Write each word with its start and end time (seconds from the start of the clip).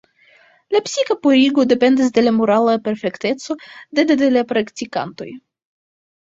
La 0.75 0.79
psika 0.87 1.15
purigo 1.25 1.65
dependas 1.73 2.09
de 2.15 2.23
la 2.25 2.33
morala 2.39 2.75
perfekteco 2.89 3.59
de 4.01 4.09
de 4.23 4.33
la 4.35 4.47
praktikantoj. 4.55 5.33